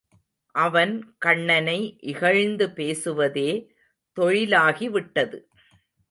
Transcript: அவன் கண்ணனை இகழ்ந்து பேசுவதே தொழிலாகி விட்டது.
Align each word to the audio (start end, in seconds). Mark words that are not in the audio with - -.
அவன் 0.55 0.93
கண்ணனை 1.17 1.97
இகழ்ந்து 2.01 2.71
பேசுவதே 2.71 3.51
தொழிலாகி 4.17 4.89
விட்டது. 4.89 5.39